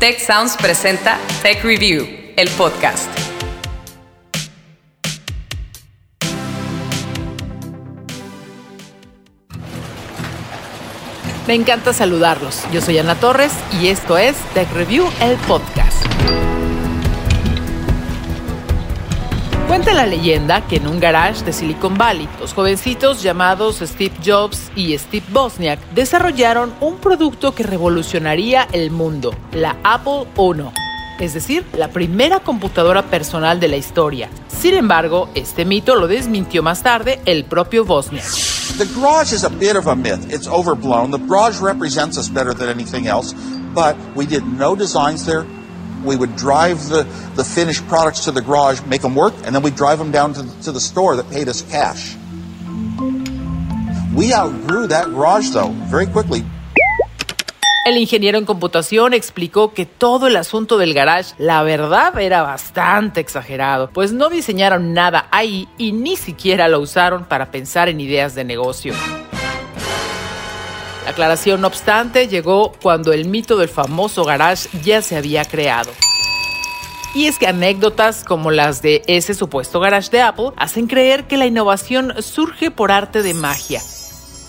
Tech 0.00 0.18
Sounds 0.18 0.56
presenta 0.56 1.18
Tech 1.42 1.62
Review, 1.62 2.08
el 2.34 2.48
podcast. 2.56 3.06
Me 11.46 11.52
encanta 11.52 11.92
saludarlos. 11.92 12.62
Yo 12.72 12.80
soy 12.80 12.96
Ana 12.96 13.14
Torres 13.16 13.52
y 13.78 13.88
esto 13.88 14.16
es 14.16 14.36
Tech 14.54 14.72
Review, 14.72 15.06
el 15.20 15.36
podcast. 15.36 16.09
Cuenta 19.70 19.94
la 19.94 20.04
leyenda 20.04 20.66
que 20.66 20.78
en 20.78 20.88
un 20.88 20.98
garage 20.98 21.44
de 21.44 21.52
Silicon 21.52 21.96
Valley, 21.96 22.28
dos 22.40 22.54
jovencitos 22.54 23.22
llamados 23.22 23.78
Steve 23.78 24.16
Jobs 24.20 24.68
y 24.74 24.98
Steve 24.98 25.24
Bosniak 25.30 25.78
desarrollaron 25.94 26.74
un 26.80 26.96
producto 26.96 27.54
que 27.54 27.62
revolucionaría 27.62 28.66
el 28.72 28.90
mundo, 28.90 29.32
la 29.52 29.76
Apple 29.84 30.26
I, 30.36 31.22
es 31.24 31.34
decir, 31.34 31.64
la 31.78 31.86
primera 31.86 32.40
computadora 32.40 33.04
personal 33.04 33.60
de 33.60 33.68
la 33.68 33.76
historia. 33.76 34.28
Sin 34.48 34.74
embargo, 34.74 35.28
este 35.36 35.64
mito 35.64 35.94
lo 35.94 36.08
desmintió 36.08 36.64
más 36.64 36.82
tarde 36.82 37.20
el 37.24 37.44
propio 37.44 37.84
Bosniak. 37.84 38.26
The 38.76 38.86
garage 39.00 39.32
is 39.32 39.44
a 39.44 39.48
bit 39.48 39.76
of 39.76 39.86
a 39.86 39.94
myth. 39.94 40.32
It's 40.32 40.48
overblown. 40.48 41.12
The 41.12 41.18
garage 41.18 41.62
represents 41.62 42.18
us 42.18 42.28
better 42.28 42.52
than 42.52 42.70
anything 42.70 43.06
else, 43.06 43.36
but 43.72 43.94
we 44.16 44.26
did 44.26 44.42
no 44.42 44.74
designs 44.74 45.24
there. 45.24 45.44
We 46.04 46.16
would 46.16 46.36
drive 46.36 46.88
the, 46.88 47.04
the 47.36 47.44
finished 47.44 47.86
products 47.88 48.24
to 48.24 48.32
the 48.32 48.42
garage, 48.42 48.80
make 48.86 49.02
them 49.02 49.14
work, 49.14 49.34
and 49.44 49.54
then 49.54 49.62
we'd 49.62 49.76
drive 49.76 49.98
them 49.98 50.10
down 50.10 50.32
to, 50.34 50.62
to 50.62 50.72
the 50.72 50.80
store 50.80 51.16
that 51.16 51.30
paid 51.30 51.48
us 51.48 51.62
cash. 51.62 52.16
We 54.14 54.34
outgrew 54.34 54.88
that 54.88 55.06
garage, 55.06 55.50
though, 55.50 55.70
very 55.90 56.06
quickly. 56.06 56.44
El 57.86 57.96
ingeniero 57.96 58.36
en 58.36 58.44
computación 58.44 59.14
explicó 59.14 59.72
que 59.72 59.86
todo 59.86 60.26
el 60.26 60.36
asunto 60.36 60.76
del 60.76 60.92
garage, 60.92 61.34
la 61.38 61.62
verdad, 61.62 62.18
era 62.20 62.42
bastante 62.42 63.20
exagerado, 63.20 63.90
pues 63.90 64.12
no 64.12 64.28
diseñaron 64.28 64.92
nada 64.92 65.28
ahí 65.30 65.66
y 65.78 65.92
ni 65.92 66.16
siquiera 66.16 66.68
lo 66.68 66.78
usaron 66.80 67.24
para 67.24 67.50
pensar 67.50 67.88
en 67.88 68.00
ideas 68.00 68.34
de 68.34 68.44
negocio. 68.44 68.92
La 71.10 71.14
aclaración, 71.14 71.60
no 71.60 71.66
obstante, 71.66 72.28
llegó 72.28 72.70
cuando 72.80 73.12
el 73.12 73.24
mito 73.24 73.56
del 73.56 73.68
famoso 73.68 74.22
garage 74.22 74.68
ya 74.84 75.02
se 75.02 75.16
había 75.16 75.44
creado. 75.44 75.90
Y 77.16 77.26
es 77.26 77.36
que 77.36 77.48
anécdotas 77.48 78.22
como 78.22 78.52
las 78.52 78.80
de 78.80 79.02
ese 79.08 79.34
supuesto 79.34 79.80
garage 79.80 80.12
de 80.12 80.20
Apple 80.20 80.52
hacen 80.56 80.86
creer 80.86 81.24
que 81.24 81.36
la 81.36 81.46
innovación 81.46 82.14
surge 82.22 82.70
por 82.70 82.92
arte 82.92 83.24
de 83.24 83.34
magia, 83.34 83.82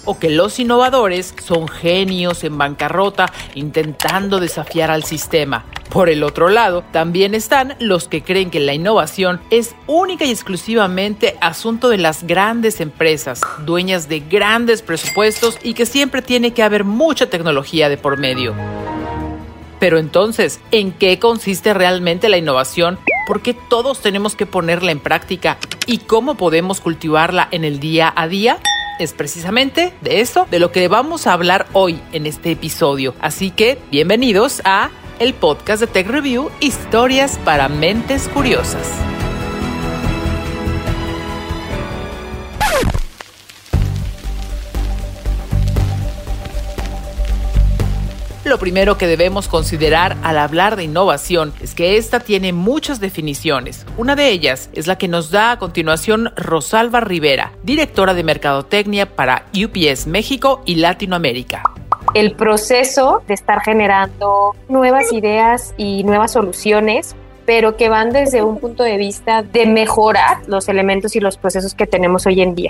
o 0.05 0.19
que 0.19 0.29
los 0.29 0.59
innovadores 0.59 1.33
son 1.43 1.67
genios 1.67 2.43
en 2.43 2.55
bancarrota 2.59 3.33
intentando 3.55 4.39
desafiar 4.39 4.91
al 4.91 5.03
sistema. 5.03 5.65
Por 5.91 6.07
el 6.07 6.23
otro 6.23 6.47
lado, 6.47 6.85
también 6.93 7.35
están 7.35 7.75
los 7.81 8.07
que 8.07 8.23
creen 8.23 8.49
que 8.49 8.61
la 8.61 8.73
innovación 8.73 9.41
es 9.49 9.75
única 9.87 10.23
y 10.23 10.31
exclusivamente 10.31 11.35
asunto 11.41 11.89
de 11.89 11.97
las 11.97 12.23
grandes 12.23 12.79
empresas, 12.79 13.41
dueñas 13.65 14.07
de 14.07 14.21
grandes 14.21 14.81
presupuestos 14.81 15.59
y 15.61 15.73
que 15.73 15.85
siempre 15.85 16.21
tiene 16.21 16.53
que 16.53 16.63
haber 16.63 16.85
mucha 16.85 17.29
tecnología 17.29 17.89
de 17.89 17.97
por 17.97 18.17
medio. 18.17 18.55
Pero 19.81 19.99
entonces, 19.99 20.61
¿en 20.71 20.93
qué 20.93 21.19
consiste 21.19 21.73
realmente 21.73 22.29
la 22.29 22.37
innovación? 22.37 22.97
¿Por 23.27 23.41
qué 23.41 23.53
todos 23.53 23.99
tenemos 23.99 24.33
que 24.33 24.45
ponerla 24.45 24.93
en 24.93 25.01
práctica? 25.01 25.57
¿Y 25.87 25.97
cómo 25.97 26.35
podemos 26.35 26.79
cultivarla 26.79 27.49
en 27.51 27.65
el 27.65 27.81
día 27.81 28.13
a 28.15 28.29
día? 28.29 28.59
es 28.99 29.13
precisamente 29.13 29.93
de 30.01 30.21
eso 30.21 30.47
de 30.51 30.59
lo 30.59 30.71
que 30.71 30.87
vamos 30.87 31.25
a 31.25 31.33
hablar 31.33 31.65
hoy 31.73 31.99
en 32.11 32.27
este 32.27 32.51
episodio. 32.51 33.15
Así 33.19 33.49
que 33.49 33.79
bienvenidos 33.89 34.61
a 34.63 34.91
el 35.21 35.35
podcast 35.35 35.81
de 35.81 35.85
Tech 35.85 36.07
Review, 36.07 36.49
historias 36.61 37.37
para 37.45 37.69
mentes 37.69 38.27
curiosas. 38.27 38.87
Lo 48.43 48.57
primero 48.57 48.97
que 48.97 49.05
debemos 49.05 49.47
considerar 49.47 50.17
al 50.23 50.39
hablar 50.39 50.75
de 50.75 50.85
innovación 50.85 51.53
es 51.61 51.75
que 51.75 51.97
esta 51.97 52.21
tiene 52.21 52.51
muchas 52.51 52.99
definiciones. 52.99 53.85
Una 53.97 54.15
de 54.15 54.29
ellas 54.29 54.71
es 54.73 54.87
la 54.87 54.97
que 54.97 55.07
nos 55.07 55.29
da 55.29 55.51
a 55.51 55.59
continuación 55.59 56.33
Rosalba 56.35 56.99
Rivera, 56.99 57.51
directora 57.61 58.15
de 58.15 58.23
Mercadotecnia 58.23 59.15
para 59.15 59.45
UPS 59.53 60.07
México 60.07 60.63
y 60.65 60.77
Latinoamérica 60.77 61.61
el 62.13 62.33
proceso 62.33 63.21
de 63.27 63.33
estar 63.33 63.61
generando 63.61 64.55
nuevas 64.67 65.11
ideas 65.13 65.73
y 65.77 66.03
nuevas 66.03 66.31
soluciones, 66.31 67.15
pero 67.45 67.77
que 67.77 67.89
van 67.89 68.11
desde 68.11 68.41
un 68.41 68.59
punto 68.59 68.83
de 68.83 68.97
vista 68.97 69.43
de 69.43 69.65
mejorar 69.65 70.39
los 70.47 70.69
elementos 70.69 71.15
y 71.15 71.19
los 71.19 71.37
procesos 71.37 71.73
que 71.73 71.87
tenemos 71.87 72.25
hoy 72.25 72.41
en 72.41 72.55
día. 72.55 72.69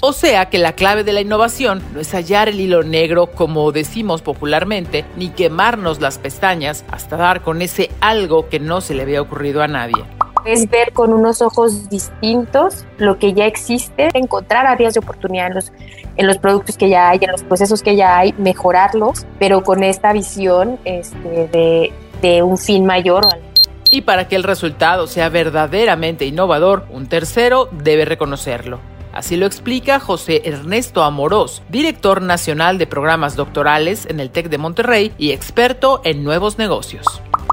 O 0.00 0.12
sea 0.12 0.48
que 0.48 0.58
la 0.58 0.74
clave 0.74 1.02
de 1.02 1.12
la 1.12 1.20
innovación 1.20 1.82
no 1.92 1.98
es 1.98 2.12
hallar 2.12 2.48
el 2.48 2.60
hilo 2.60 2.84
negro, 2.84 3.26
como 3.26 3.72
decimos 3.72 4.22
popularmente, 4.22 5.04
ni 5.16 5.30
quemarnos 5.30 6.00
las 6.00 6.18
pestañas 6.18 6.84
hasta 6.92 7.16
dar 7.16 7.42
con 7.42 7.62
ese 7.62 7.90
algo 8.00 8.48
que 8.48 8.60
no 8.60 8.80
se 8.80 8.94
le 8.94 9.02
había 9.02 9.20
ocurrido 9.20 9.60
a 9.60 9.66
nadie. 9.66 10.04
Es 10.48 10.70
ver 10.70 10.94
con 10.94 11.12
unos 11.12 11.42
ojos 11.42 11.90
distintos 11.90 12.86
lo 12.96 13.18
que 13.18 13.34
ya 13.34 13.44
existe, 13.44 14.08
encontrar 14.14 14.66
áreas 14.66 14.94
de 14.94 15.00
oportunidad 15.00 15.48
en 15.48 15.54
los, 15.56 15.72
en 16.16 16.26
los 16.26 16.38
productos 16.38 16.78
que 16.78 16.88
ya 16.88 17.10
hay, 17.10 17.18
en 17.20 17.30
los 17.30 17.42
procesos 17.42 17.82
que 17.82 17.96
ya 17.96 18.16
hay, 18.16 18.32
mejorarlos, 18.38 19.26
pero 19.38 19.62
con 19.62 19.84
esta 19.84 20.10
visión 20.14 20.78
este, 20.86 21.48
de, 21.48 21.92
de 22.22 22.42
un 22.42 22.56
fin 22.56 22.86
mayor. 22.86 23.26
Y 23.90 24.00
para 24.00 24.26
que 24.26 24.36
el 24.36 24.42
resultado 24.42 25.06
sea 25.06 25.28
verdaderamente 25.28 26.24
innovador, 26.24 26.86
un 26.90 27.08
tercero 27.08 27.68
debe 27.70 28.06
reconocerlo. 28.06 28.80
Así 29.18 29.36
lo 29.36 29.46
explica 29.46 29.98
José 29.98 30.42
Ernesto 30.44 31.02
Amorós, 31.02 31.60
director 31.68 32.22
nacional 32.22 32.78
de 32.78 32.86
programas 32.86 33.34
doctorales 33.34 34.06
en 34.06 34.20
el 34.20 34.30
TEC 34.30 34.48
de 34.48 34.58
Monterrey 34.58 35.12
y 35.18 35.32
experto 35.32 36.00
en 36.04 36.22
nuevos 36.22 36.56
negocios. 36.56 37.04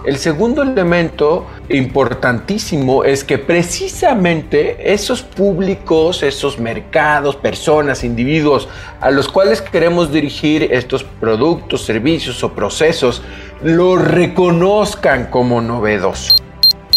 El 0.06 0.18
segundo 0.18 0.62
elemento 0.62 1.48
importantísimo 1.70 3.04
es 3.04 3.24
que 3.24 3.40
precisamente 3.40 4.94
esos 4.94 5.24
públicos, 5.24 6.22
esos 6.22 6.60
mercados, 6.60 7.36
personas, 7.36 8.04
individuos 8.04 8.68
a 9.02 9.10
los 9.10 9.28
cuales 9.28 9.60
queremos 9.60 10.12
dirigir 10.12 10.72
estos 10.72 11.04
productos, 11.04 11.84
servicios 11.84 12.44
o 12.44 12.54
procesos, 12.54 13.24
lo 13.64 13.96
reconozcan 13.96 15.32
como 15.32 15.62
novedoso 15.62 16.36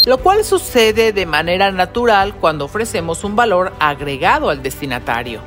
lo 0.08 0.16
cual 0.16 0.42
sucede 0.42 1.12
de 1.12 1.26
manera 1.26 1.70
natural 1.70 2.34
cuando 2.40 2.64
ofrecemos 2.64 3.24
un 3.24 3.36
valor 3.36 3.74
agregado 3.78 4.48
al 4.48 4.62
destinatario. 4.62 5.42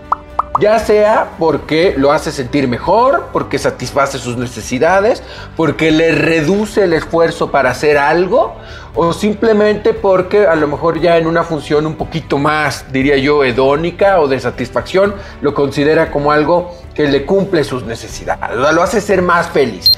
Ya 0.60 0.78
sea 0.78 1.32
porque 1.40 1.96
lo 1.98 2.12
hace 2.12 2.32
sentir 2.32 2.68
mejor, 2.68 3.30
porque 3.34 3.58
satisface 3.58 4.20
sus 4.20 4.38
necesidades, 4.38 5.24
porque 5.58 5.90
le 5.90 6.12
reduce 6.12 6.84
el 6.84 6.94
esfuerzo 6.94 7.50
para 7.50 7.72
hacer 7.72 7.98
algo, 7.98 8.54
o 8.94 9.14
simplemente 9.14 9.96
porque 9.96 10.46
a 10.46 10.54
lo 10.54 10.68
mejor 10.68 11.02
ya 11.02 11.18
en 11.18 11.26
una 11.26 11.44
función 11.44 11.88
un 11.88 11.96
poquito 11.96 12.38
más, 12.38 12.86
diría 12.92 13.18
yo, 13.18 13.44
hedónica 13.44 14.20
o 14.20 14.28
de 14.28 14.40
satisfacción, 14.40 15.16
lo 15.42 15.56
considera 15.56 16.12
como 16.12 16.32
algo 16.32 16.78
que 16.94 17.08
le 17.08 17.26
cumple 17.26 17.64
sus 17.64 17.84
necesidades, 17.84 18.56
lo 18.56 18.84
hace 18.84 19.02
ser 19.02 19.24
más 19.24 19.48
feliz. 19.48 19.92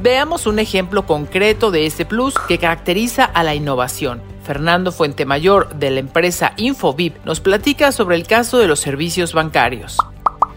Veamos 0.00 0.46
un 0.46 0.58
ejemplo 0.58 1.06
concreto 1.06 1.70
de 1.70 1.86
ese 1.86 2.04
plus 2.04 2.34
que 2.48 2.58
caracteriza 2.58 3.24
a 3.24 3.44
la 3.44 3.54
innovación. 3.54 4.20
Fernando 4.44 4.92
Fuentemayor, 4.92 5.74
de 5.76 5.90
la 5.90 6.00
empresa 6.00 6.52
Infobip, 6.56 7.16
nos 7.24 7.40
platica 7.40 7.92
sobre 7.92 8.16
el 8.16 8.26
caso 8.26 8.58
de 8.58 8.66
los 8.66 8.80
servicios 8.80 9.32
bancarios. 9.32 9.96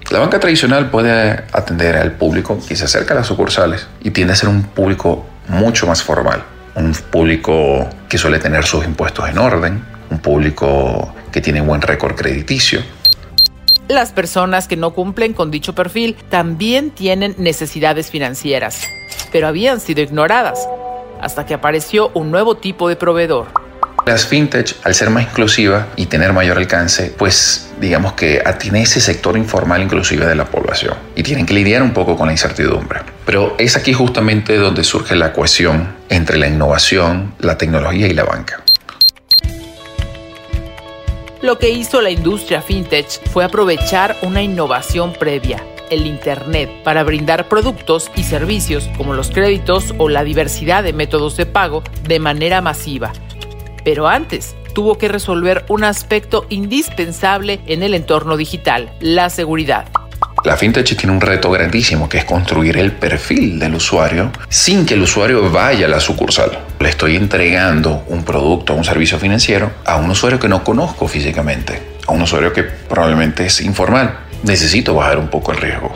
La 0.09 0.19
banca 0.19 0.39
tradicional 0.39 0.89
puede 0.89 1.43
atender 1.53 1.97
al 1.97 2.13
público 2.13 2.57
y 2.69 2.75
se 2.75 2.85
acerca 2.85 3.13
a 3.13 3.17
las 3.17 3.27
sucursales 3.27 3.87
y 4.01 4.11
tiende 4.11 4.33
a 4.33 4.35
ser 4.35 4.49
un 4.49 4.63
público 4.63 5.25
mucho 5.49 5.85
más 5.85 6.01
formal, 6.01 6.43
un 6.75 6.93
público 6.93 7.87
que 8.09 8.17
suele 8.17 8.39
tener 8.39 8.63
sus 8.65 8.85
impuestos 8.85 9.29
en 9.29 9.37
orden, 9.37 9.85
un 10.09 10.19
público 10.19 11.13
que 11.31 11.41
tiene 11.41 11.61
buen 11.61 11.81
récord 11.81 12.15
crediticio. 12.15 12.81
Las 13.87 14.11
personas 14.11 14.67
que 14.67 14.75
no 14.75 14.91
cumplen 14.93 15.33
con 15.33 15.51
dicho 15.51 15.73
perfil 15.73 16.15
también 16.29 16.91
tienen 16.91 17.35
necesidades 17.37 18.11
financieras 18.11 18.87
pero 19.31 19.47
habían 19.47 19.79
sido 19.79 20.01
ignoradas, 20.01 20.67
hasta 21.21 21.45
que 21.45 21.53
apareció 21.53 22.11
un 22.13 22.31
nuevo 22.31 22.57
tipo 22.57 22.89
de 22.89 22.95
proveedor. 22.95 23.47
Las 24.05 24.25
fintech, 24.25 24.73
al 24.83 24.95
ser 24.95 25.09
más 25.09 25.23
inclusivas 25.23 25.87
y 25.97 26.05
tener 26.05 26.31
mayor 26.31 26.57
alcance, 26.57 27.13
pues 27.17 27.69
digamos 27.81 28.13
que 28.13 28.41
atiene 28.45 28.83
ese 28.83 29.01
sector 29.01 29.37
informal 29.37 29.83
inclusive 29.83 30.25
de 30.25 30.33
la 30.33 30.45
población 30.45 30.95
y 31.13 31.23
tienen 31.23 31.45
que 31.45 31.53
lidiar 31.53 31.83
un 31.83 31.91
poco 31.91 32.15
con 32.15 32.27
la 32.27 32.31
incertidumbre. 32.31 33.01
Pero 33.25 33.55
es 33.59 33.75
aquí 33.75 33.91
justamente 33.91 34.55
donde 34.55 34.85
surge 34.85 35.15
la 35.17 35.33
cohesión 35.33 35.93
entre 36.07 36.37
la 36.37 36.47
innovación, 36.47 37.33
la 37.39 37.57
tecnología 37.57 38.07
y 38.07 38.13
la 38.13 38.23
banca. 38.23 38.63
Lo 41.41 41.59
que 41.59 41.69
hizo 41.69 42.01
la 42.01 42.09
industria 42.09 42.63
fintech 42.63 43.07
fue 43.29 43.43
aprovechar 43.43 44.17
una 44.23 44.41
innovación 44.41 45.13
previa, 45.13 45.63
el 45.91 46.07
Internet 46.07 46.69
para 46.83 47.03
brindar 47.03 47.47
productos 47.47 48.09
y 48.15 48.23
servicios 48.23 48.89
como 48.97 49.13
los 49.13 49.29
créditos 49.29 49.93
o 49.99 50.09
la 50.09 50.23
diversidad 50.23 50.83
de 50.83 50.93
métodos 50.93 51.37
de 51.37 51.45
pago 51.45 51.83
de 52.07 52.19
manera 52.19 52.61
masiva. 52.61 53.13
Pero 53.83 54.07
antes, 54.07 54.55
tuvo 54.73 54.97
que 54.97 55.09
resolver 55.09 55.63
un 55.69 55.83
aspecto 55.83 56.47
indispensable 56.49 57.59
en 57.67 57.83
el 57.83 57.93
entorno 57.93 58.35
digital, 58.35 58.91
la 58.99 59.29
seguridad. 59.29 59.87
La 60.47 60.55
fintech 60.55 60.95
tiene 60.95 61.11
un 61.11 61.19
reto 61.19 61.51
grandísimo 61.51 62.07
que 62.07 62.19
es 62.19 62.23
construir 62.23 62.77
el 62.77 62.93
perfil 62.93 63.59
del 63.59 63.75
usuario 63.75 64.31
sin 64.47 64.85
que 64.85 64.93
el 64.93 65.01
usuario 65.01 65.51
vaya 65.51 65.87
a 65.87 65.89
la 65.89 65.99
sucursal. 65.99 66.57
Le 66.79 66.87
estoy 66.87 67.17
entregando 67.17 68.05
un 68.07 68.23
producto 68.23 68.73
un 68.73 68.85
servicio 68.85 69.19
financiero 69.19 69.69
a 69.83 69.97
un 69.97 70.09
usuario 70.09 70.39
que 70.39 70.47
no 70.47 70.63
conozco 70.63 71.09
físicamente, 71.09 71.81
a 72.07 72.13
un 72.13 72.21
usuario 72.21 72.53
que 72.53 72.63
probablemente 72.63 73.45
es 73.45 73.59
informal. 73.59 74.19
Necesito 74.43 74.93
bajar 74.95 75.19
un 75.19 75.27
poco 75.27 75.51
el 75.51 75.57
riesgo 75.57 75.93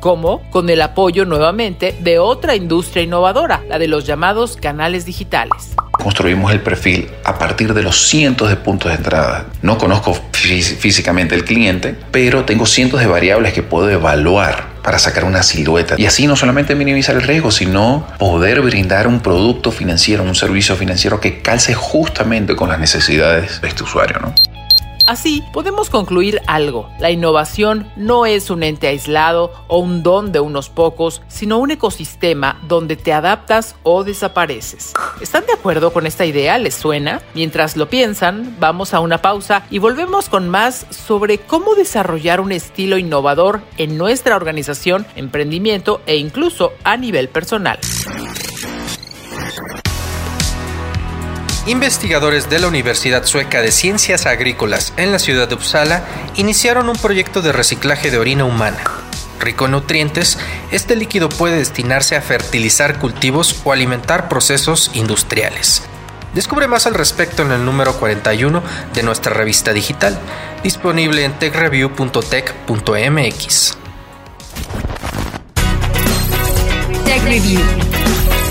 como 0.00 0.42
con 0.50 0.70
el 0.70 0.82
apoyo 0.82 1.24
nuevamente 1.24 1.96
de 2.00 2.18
otra 2.18 2.56
industria 2.56 3.02
innovadora, 3.02 3.62
la 3.68 3.78
de 3.78 3.88
los 3.88 4.06
llamados 4.06 4.56
canales 4.56 5.04
digitales. 5.04 5.74
Construimos 5.92 6.52
el 6.52 6.60
perfil 6.60 7.08
a 7.24 7.38
partir 7.38 7.74
de 7.74 7.82
los 7.82 8.08
cientos 8.08 8.48
de 8.48 8.56
puntos 8.56 8.90
de 8.90 8.98
entrada. 8.98 9.46
No 9.62 9.78
conozco 9.78 10.14
físicamente 10.32 11.34
el 11.34 11.44
cliente, 11.44 11.96
pero 12.10 12.44
tengo 12.44 12.66
cientos 12.66 13.00
de 13.00 13.06
variables 13.06 13.52
que 13.52 13.62
puedo 13.62 13.90
evaluar 13.90 14.78
para 14.82 14.98
sacar 14.98 15.24
una 15.24 15.42
silueta 15.42 15.96
y 15.98 16.06
así 16.06 16.26
no 16.26 16.34
solamente 16.34 16.74
minimizar 16.74 17.14
el 17.14 17.22
riesgo, 17.22 17.50
sino 17.50 18.06
poder 18.18 18.62
brindar 18.62 19.06
un 19.06 19.20
producto 19.20 19.70
financiero, 19.70 20.22
un 20.22 20.34
servicio 20.34 20.76
financiero 20.76 21.20
que 21.20 21.42
calce 21.42 21.74
justamente 21.74 22.56
con 22.56 22.70
las 22.70 22.78
necesidades 22.78 23.60
de 23.60 23.68
este 23.68 23.82
usuario. 23.82 24.18
¿no? 24.20 24.34
Así, 25.08 25.42
podemos 25.54 25.88
concluir 25.88 26.42
algo. 26.46 26.90
La 26.98 27.10
innovación 27.10 27.90
no 27.96 28.26
es 28.26 28.50
un 28.50 28.62
ente 28.62 28.88
aislado 28.88 29.50
o 29.66 29.78
un 29.78 30.02
don 30.02 30.32
de 30.32 30.40
unos 30.40 30.68
pocos, 30.68 31.22
sino 31.28 31.56
un 31.56 31.70
ecosistema 31.70 32.60
donde 32.68 32.94
te 32.94 33.14
adaptas 33.14 33.74
o 33.84 34.04
desapareces. 34.04 34.92
¿Están 35.22 35.46
de 35.46 35.54
acuerdo 35.54 35.94
con 35.94 36.06
esta 36.06 36.26
idea? 36.26 36.58
¿Les 36.58 36.74
suena? 36.74 37.22
Mientras 37.32 37.74
lo 37.74 37.88
piensan, 37.88 38.56
vamos 38.60 38.92
a 38.92 39.00
una 39.00 39.22
pausa 39.22 39.62
y 39.70 39.78
volvemos 39.78 40.28
con 40.28 40.50
más 40.50 40.86
sobre 40.90 41.38
cómo 41.38 41.74
desarrollar 41.74 42.42
un 42.42 42.52
estilo 42.52 42.98
innovador 42.98 43.62
en 43.78 43.96
nuestra 43.96 44.36
organización, 44.36 45.06
emprendimiento 45.16 46.02
e 46.04 46.16
incluso 46.16 46.74
a 46.84 46.98
nivel 46.98 47.30
personal. 47.30 47.78
Investigadores 51.68 52.48
de 52.48 52.58
la 52.60 52.66
Universidad 52.66 53.26
Sueca 53.26 53.60
de 53.60 53.70
Ciencias 53.72 54.24
Agrícolas 54.24 54.94
en 54.96 55.12
la 55.12 55.18
ciudad 55.18 55.48
de 55.48 55.54
Uppsala 55.54 56.02
iniciaron 56.36 56.88
un 56.88 56.96
proyecto 56.96 57.42
de 57.42 57.52
reciclaje 57.52 58.10
de 58.10 58.16
orina 58.16 58.46
humana. 58.46 58.78
Rico 59.38 59.66
en 59.66 59.72
nutrientes, 59.72 60.38
este 60.72 60.96
líquido 60.96 61.28
puede 61.28 61.58
destinarse 61.58 62.16
a 62.16 62.22
fertilizar 62.22 62.98
cultivos 62.98 63.60
o 63.64 63.72
alimentar 63.72 64.30
procesos 64.30 64.90
industriales. 64.94 65.82
Descubre 66.32 66.68
más 66.68 66.86
al 66.86 66.94
respecto 66.94 67.42
en 67.42 67.52
el 67.52 67.66
número 67.66 67.92
41 67.98 68.62
de 68.94 69.02
nuestra 69.02 69.34
revista 69.34 69.74
digital, 69.74 70.18
disponible 70.62 71.24
en 71.24 71.38
techreview.tech.mx. 71.38 73.76
Tech 77.04 77.24
Review, 77.24 77.60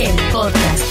el 0.01 0.15
podcast. 0.31 0.87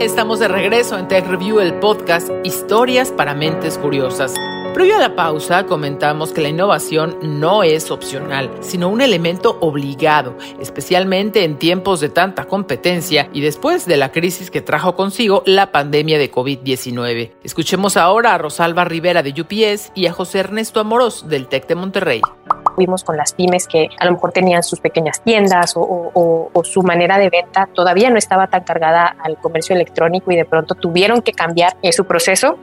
Estamos 0.00 0.40
de 0.40 0.48
regreso 0.48 0.98
en 0.98 1.08
Tech 1.08 1.26
Review, 1.26 1.58
el 1.58 1.72
podcast 1.80 2.28
Historias 2.44 3.10
para 3.12 3.34
Mentes 3.34 3.78
Curiosas. 3.78 4.34
Previo 4.74 4.96
a 4.96 5.00
la 5.00 5.16
pausa, 5.16 5.64
comentamos 5.64 6.32
que 6.32 6.42
la 6.42 6.50
innovación 6.50 7.16
no 7.22 7.62
es 7.62 7.90
opcional, 7.90 8.50
sino 8.60 8.90
un 8.90 9.00
elemento 9.00 9.56
obligado, 9.60 10.36
especialmente 10.60 11.44
en 11.44 11.58
tiempos 11.58 12.00
de 12.00 12.10
tanta 12.10 12.44
competencia 12.44 13.30
y 13.32 13.40
después 13.40 13.86
de 13.86 13.96
la 13.96 14.12
crisis 14.12 14.50
que 14.50 14.60
trajo 14.60 14.94
consigo 14.94 15.42
la 15.46 15.72
pandemia 15.72 16.18
de 16.18 16.30
COVID-19. 16.30 17.32
Escuchemos 17.42 17.96
ahora 17.96 18.34
a 18.34 18.38
Rosalba 18.38 18.84
Rivera 18.84 19.22
de 19.22 19.30
UPS 19.40 19.92
y 19.94 20.08
a 20.08 20.12
José 20.12 20.40
Ernesto 20.40 20.78
Amorós 20.78 21.26
del 21.26 21.48
TEC 21.48 21.68
de 21.68 21.74
Monterrey 21.74 22.20
vimos 22.76 23.04
con 23.04 23.16
las 23.16 23.32
pymes 23.32 23.66
que 23.66 23.88
a 23.98 24.04
lo 24.04 24.12
mejor 24.12 24.32
tenían 24.32 24.62
sus 24.62 24.80
pequeñas 24.80 25.22
tiendas 25.22 25.74
o, 25.76 26.50
su 26.64 26.82
manera 26.82 27.18
de 27.18 27.30
venta 27.30 27.68
todavía 27.72 28.10
no 28.10 28.18
estaba 28.18 28.48
tan 28.48 28.64
cargada 28.64 29.16
al 29.22 29.36
comercio 29.38 29.74
electrónico 29.74 30.32
y 30.32 30.36
de 30.36 30.44
pronto 30.44 30.74
tuvieron 30.74 31.22
que 31.22 31.32
cambiar 31.32 31.76
eh, 31.82 31.92
su 31.92 32.04
proceso. 32.04 32.58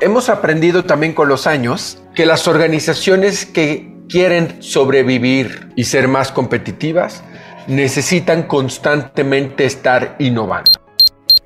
Hemos 0.00 0.28
aprendido 0.28 0.84
también 0.84 1.14
con 1.14 1.28
los 1.28 1.46
años 1.46 2.02
que 2.14 2.26
las 2.26 2.46
organizaciones 2.46 3.46
que 3.46 3.94
quieren 4.08 4.62
sobrevivir 4.62 5.72
y 5.76 5.84
ser 5.84 6.08
más 6.08 6.30
competitivas 6.30 7.22
necesitan 7.66 8.44
constantemente 8.44 9.64
estar 9.64 10.16
innovando. 10.18 10.70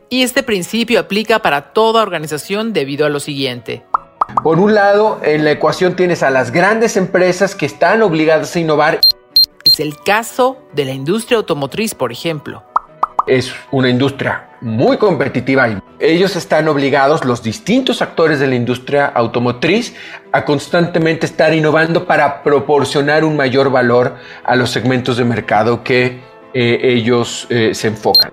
Y 0.08 0.22
este 0.22 0.42
principio 0.42 1.00
aplica 1.00 1.40
para 1.40 1.72
toda 1.72 2.02
organización 2.02 2.72
debido 2.72 3.06
a 3.06 3.08
lo 3.08 3.18
siguiente. 3.18 3.82
Por 4.42 4.58
un 4.58 4.74
lado, 4.74 5.20
en 5.22 5.44
la 5.44 5.52
ecuación 5.52 5.94
tienes 5.94 6.22
a 6.22 6.30
las 6.30 6.50
grandes 6.50 6.96
empresas 6.96 7.54
que 7.54 7.66
están 7.66 8.02
obligadas 8.02 8.56
a 8.56 8.60
innovar. 8.60 9.00
Es 9.64 9.78
el 9.78 9.96
caso 10.04 10.58
de 10.72 10.84
la 10.84 10.92
industria 10.92 11.38
automotriz, 11.38 11.94
por 11.94 12.10
ejemplo. 12.10 12.64
Es 13.26 13.54
una 13.70 13.88
industria 13.88 14.48
muy 14.60 14.96
competitiva 14.96 15.68
y 15.68 15.78
ellos 16.00 16.34
están 16.34 16.66
obligados, 16.66 17.24
los 17.24 17.42
distintos 17.42 18.02
actores 18.02 18.40
de 18.40 18.48
la 18.48 18.56
industria 18.56 19.06
automotriz, 19.06 19.94
a 20.32 20.44
constantemente 20.44 21.26
estar 21.26 21.54
innovando 21.54 22.04
para 22.04 22.42
proporcionar 22.42 23.24
un 23.24 23.36
mayor 23.36 23.70
valor 23.70 24.16
a 24.44 24.56
los 24.56 24.70
segmentos 24.70 25.16
de 25.16 25.24
mercado 25.24 25.84
que 25.84 26.20
eh, 26.54 26.78
ellos 26.82 27.46
eh, 27.48 27.74
se 27.74 27.88
enfocan. 27.88 28.32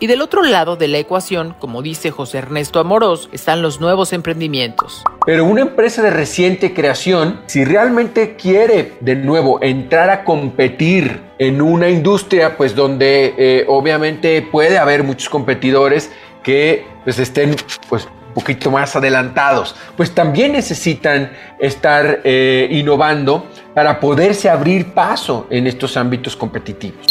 Y 0.00 0.06
del 0.06 0.22
otro 0.22 0.42
lado 0.42 0.76
de 0.76 0.88
la 0.88 0.98
ecuación, 0.98 1.54
como 1.58 1.82
dice 1.82 2.10
José 2.10 2.38
Ernesto 2.38 2.80
Amorós, 2.80 3.28
están 3.32 3.62
los 3.62 3.80
nuevos 3.80 4.12
emprendimientos. 4.12 5.04
Pero 5.24 5.44
una 5.44 5.60
empresa 5.60 6.02
de 6.02 6.10
reciente 6.10 6.74
creación, 6.74 7.40
si 7.46 7.64
realmente 7.64 8.34
quiere 8.34 8.94
de 9.00 9.14
nuevo 9.14 9.62
entrar 9.62 10.10
a 10.10 10.24
competir 10.24 11.20
en 11.38 11.62
una 11.62 11.88
industria, 11.88 12.56
pues 12.56 12.74
donde 12.74 13.34
eh, 13.38 13.64
obviamente 13.68 14.42
puede 14.42 14.78
haber 14.78 15.04
muchos 15.04 15.28
competidores 15.28 16.10
que 16.42 16.84
pues 17.04 17.18
estén 17.18 17.54
pues 17.88 18.08
un 18.28 18.34
poquito 18.34 18.70
más 18.70 18.96
adelantados, 18.96 19.76
pues 19.96 20.12
también 20.12 20.52
necesitan 20.52 21.32
estar 21.58 22.20
eh, 22.24 22.66
innovando 22.70 23.46
para 23.74 24.00
poderse 24.00 24.48
abrir 24.48 24.94
paso 24.94 25.46
en 25.50 25.66
estos 25.66 25.96
ámbitos 25.96 26.34
competitivos. 26.34 27.06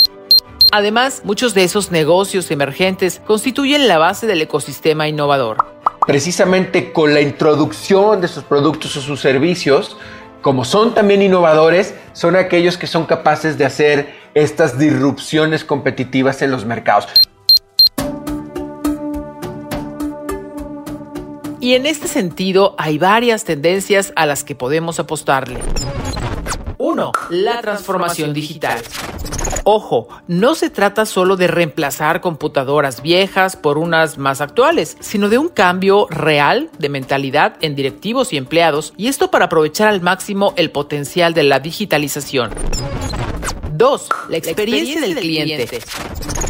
Además, 0.73 1.23
muchos 1.25 1.53
de 1.53 1.65
esos 1.65 1.91
negocios 1.91 2.49
emergentes 2.49 3.21
constituyen 3.27 3.89
la 3.89 3.97
base 3.97 4.25
del 4.25 4.41
ecosistema 4.41 5.09
innovador. 5.09 5.57
Precisamente 6.07 6.93
con 6.93 7.13
la 7.13 7.19
introducción 7.19 8.21
de 8.21 8.29
sus 8.29 8.45
productos 8.45 8.95
o 8.95 9.01
sus 9.01 9.19
servicios, 9.19 9.97
como 10.41 10.63
son 10.63 10.93
también 10.93 11.21
innovadores, 11.21 11.93
son 12.13 12.37
aquellos 12.37 12.77
que 12.77 12.87
son 12.87 13.05
capaces 13.05 13.57
de 13.57 13.65
hacer 13.65 14.15
estas 14.33 14.79
disrupciones 14.79 15.65
competitivas 15.65 16.41
en 16.41 16.51
los 16.51 16.63
mercados. 16.63 17.09
Y 21.59 21.75
en 21.75 21.85
este 21.85 22.07
sentido 22.07 22.75
hay 22.77 22.97
varias 22.97 23.43
tendencias 23.43 24.13
a 24.15 24.25
las 24.25 24.45
que 24.45 24.55
podemos 24.55 24.99
apostarle. 24.99 25.59
1. 26.81 27.11
La 27.29 27.61
transformación 27.61 28.33
digital. 28.33 28.81
Ojo, 29.65 30.07
no 30.27 30.55
se 30.55 30.71
trata 30.71 31.05
solo 31.05 31.35
de 31.35 31.45
reemplazar 31.45 32.21
computadoras 32.21 33.03
viejas 33.03 33.55
por 33.55 33.77
unas 33.77 34.17
más 34.17 34.41
actuales, 34.41 34.97
sino 34.99 35.29
de 35.29 35.37
un 35.37 35.49
cambio 35.49 36.07
real 36.09 36.71
de 36.79 36.89
mentalidad 36.89 37.53
en 37.61 37.75
directivos 37.75 38.33
y 38.33 38.37
empleados, 38.37 38.93
y 38.97 39.09
esto 39.09 39.29
para 39.29 39.45
aprovechar 39.45 39.89
al 39.89 40.01
máximo 40.01 40.53
el 40.57 40.71
potencial 40.71 41.35
de 41.35 41.43
la 41.43 41.59
digitalización. 41.59 42.49
2. 43.81 44.09
La 44.29 44.37
experiencia, 44.37 45.01
del, 45.01 45.15
cliente. 45.15 45.79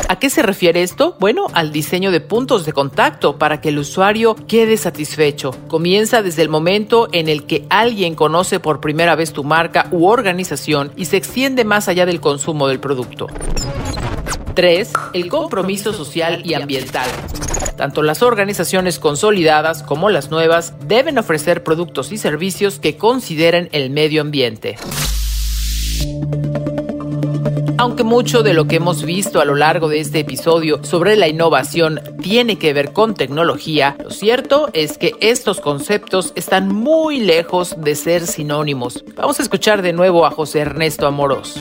¿A 0.10 0.20
qué 0.20 0.30
se 0.30 0.42
refiere 0.42 0.84
esto? 0.84 1.16
Bueno, 1.18 1.48
al 1.54 1.72
diseño 1.72 2.12
de 2.12 2.20
puntos 2.20 2.66
de 2.66 2.74
contacto 2.74 3.38
para 3.38 3.62
que 3.62 3.70
el 3.70 3.80
usuario 3.80 4.36
quede 4.50 4.76
satisfecho. 4.76 5.52
Comienza 5.70 6.24
desde 6.24 6.42
el 6.42 6.50
momento 6.50 7.08
en 7.14 7.30
el 7.30 7.46
que 7.46 7.66
alguien 7.70 8.16
conoce 8.16 8.60
por 8.60 8.82
primera 8.82 9.16
vez 9.16 9.32
tu 9.32 9.46
marca 9.46 9.88
u 9.92 10.08
organización 10.08 10.92
y 10.98 11.06
se 11.06 11.16
extiende 11.16 11.64
más 11.64 11.88
allá 11.88 12.06
del 12.06 12.20
consumo 12.20 12.68
del 12.68 12.82
producto. 12.82 13.28
3. 14.54 14.92
El 15.14 15.30
compromiso 15.30 15.94
social 15.94 16.42
y 16.44 16.56
ambiental. 16.56 17.10
Tanto 17.78 18.04
las 18.04 18.24
organizaciones 18.24 19.00
consolidadas 19.00 19.84
como 19.84 20.10
las 20.10 20.32
nuevas 20.32 20.74
deben 20.86 21.18
ofrecer 21.18 21.64
productos 21.64 22.12
y 22.12 22.18
servicios 22.18 22.80
que 22.80 22.98
consideren 22.98 23.70
el 23.72 23.90
medio 23.90 24.20
ambiente. 24.20 24.76
Aunque 27.82 28.04
mucho 28.04 28.44
de 28.44 28.54
lo 28.54 28.68
que 28.68 28.76
hemos 28.76 29.04
visto 29.04 29.42
a 29.42 29.46
lo 29.46 29.56
largo 29.56 29.90
de 29.90 30.00
este 30.00 30.20
episodio 30.20 30.84
sobre 30.84 31.16
la 31.16 31.28
innovación 31.28 32.00
tiene 32.22 32.60
que 32.60 32.74
ver 32.74 32.94
con 32.94 33.16
tecnología, 33.16 33.96
lo 34.04 34.12
cierto 34.12 34.70
es 34.74 35.00
que 35.00 35.16
estos 35.20 35.60
conceptos 35.60 36.32
están 36.36 36.68
muy 36.68 37.20
lejos 37.20 37.74
de 37.82 37.96
ser 37.96 38.28
sinónimos. 38.28 39.04
Vamos 39.16 39.40
a 39.40 39.42
escuchar 39.42 39.82
de 39.82 39.94
nuevo 39.94 40.28
a 40.28 40.30
José 40.30 40.60
Ernesto 40.60 41.08
Amorós 41.08 41.60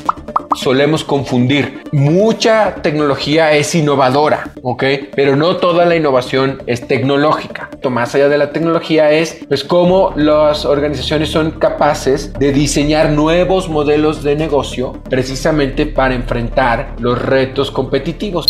solemos 0.54 1.04
confundir. 1.04 1.82
Mucha 1.92 2.74
tecnología 2.82 3.52
es 3.52 3.74
innovadora, 3.74 4.52
¿ok? 4.62 4.84
Pero 5.14 5.36
no 5.36 5.56
toda 5.56 5.84
la 5.84 5.96
innovación 5.96 6.62
es 6.66 6.86
tecnológica. 6.86 7.69
Más 7.88 8.14
allá 8.14 8.28
de 8.28 8.36
la 8.36 8.52
tecnología 8.52 9.10
es 9.10 9.38
pues 9.48 9.64
cómo 9.64 10.12
las 10.16 10.64
organizaciones 10.64 11.30
son 11.30 11.52
capaces 11.52 12.32
de 12.34 12.52
diseñar 12.52 13.10
nuevos 13.10 13.68
modelos 13.68 14.22
de 14.22 14.36
negocio 14.36 15.00
precisamente 15.08 15.86
para 15.86 16.14
enfrentar 16.14 16.94
los 16.98 17.20
retos 17.20 17.70
competitivos. 17.70 18.46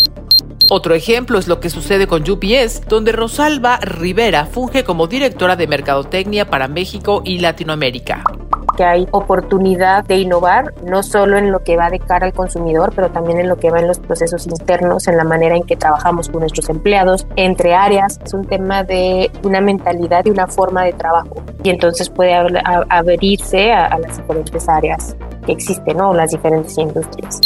Otro 0.70 0.94
ejemplo 0.94 1.38
es 1.38 1.48
lo 1.48 1.60
que 1.60 1.70
sucede 1.70 2.06
con 2.06 2.28
UPS, 2.28 2.82
donde 2.88 3.12
Rosalba 3.12 3.78
Rivera 3.78 4.46
funge 4.46 4.84
como 4.84 5.06
directora 5.06 5.56
de 5.56 5.66
Mercadotecnia 5.66 6.48
para 6.48 6.68
México 6.68 7.22
y 7.24 7.38
Latinoamérica 7.38 8.24
que 8.80 8.84
hay 8.86 9.06
oportunidad 9.10 10.06
de 10.06 10.16
innovar, 10.16 10.72
no 10.82 11.02
solo 11.02 11.36
en 11.36 11.52
lo 11.52 11.62
que 11.62 11.76
va 11.76 11.90
de 11.90 11.98
cara 11.98 12.24
al 12.24 12.32
consumidor, 12.32 12.94
pero 12.96 13.10
también 13.10 13.38
en 13.38 13.46
lo 13.46 13.58
que 13.58 13.70
va 13.70 13.78
en 13.78 13.86
los 13.86 13.98
procesos 13.98 14.46
internos, 14.46 15.06
en 15.06 15.18
la 15.18 15.24
manera 15.24 15.54
en 15.54 15.64
que 15.64 15.76
trabajamos 15.76 16.30
con 16.30 16.40
nuestros 16.40 16.70
empleados, 16.70 17.26
entre 17.36 17.74
áreas. 17.74 18.18
Es 18.24 18.32
un 18.32 18.46
tema 18.46 18.82
de 18.82 19.30
una 19.42 19.60
mentalidad 19.60 20.24
y 20.24 20.30
una 20.30 20.46
forma 20.46 20.84
de 20.84 20.94
trabajo. 20.94 21.42
Y 21.62 21.68
entonces 21.68 22.08
puede 22.08 22.34
abrirse 22.34 23.70
a, 23.70 23.84
a 23.84 23.98
las 23.98 24.16
diferentes 24.16 24.66
áreas 24.66 25.14
que 25.44 25.52
existen, 25.52 25.98
¿no? 25.98 26.14
Las 26.14 26.30
diferentes 26.30 26.78
industrias. 26.78 27.38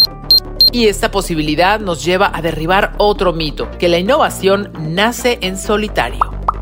Y 0.71 0.87
esta 0.87 1.11
posibilidad 1.11 1.81
nos 1.81 2.05
lleva 2.05 2.31
a 2.33 2.43
derribar 2.43 2.93
otro 2.99 3.33
mito, 3.33 3.69
que 3.81 3.89
la 3.89 3.99
innovación 3.99 4.71
nace 4.79 5.39
en 5.41 5.59
solitario. 5.59 6.21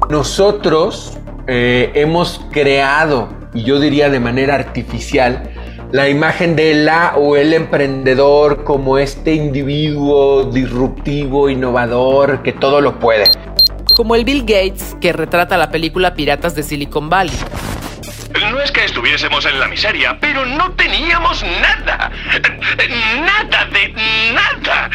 Nosotros 0.08 1.18
eh, 1.46 1.92
hemos 1.94 2.40
creado 2.50 3.41
y 3.54 3.64
yo 3.64 3.78
diría 3.80 4.10
de 4.10 4.20
manera 4.20 4.54
artificial, 4.54 5.50
la 5.92 6.08
imagen 6.08 6.56
de 6.56 6.74
la 6.74 7.14
o 7.16 7.36
el 7.36 7.52
emprendedor 7.52 8.64
como 8.64 8.98
este 8.98 9.34
individuo 9.34 10.44
disruptivo, 10.44 11.50
innovador, 11.50 12.42
que 12.42 12.52
todo 12.52 12.80
lo 12.80 12.98
puede. 12.98 13.24
Como 13.94 14.14
el 14.14 14.24
Bill 14.24 14.40
Gates 14.40 14.96
que 15.02 15.12
retrata 15.12 15.58
la 15.58 15.70
película 15.70 16.14
Piratas 16.14 16.54
de 16.54 16.62
Silicon 16.62 17.10
Valley. 17.10 17.36
No 18.50 18.60
es 18.60 18.72
que 18.72 18.84
estuviésemos 18.84 19.44
en 19.44 19.60
la 19.60 19.68
miseria, 19.68 20.16
pero 20.18 20.46
no 20.46 20.72
teníamos 20.72 21.44
nada. 21.60 22.10
Nada 23.20 23.66
de 23.66 23.88
nada. 24.32 24.90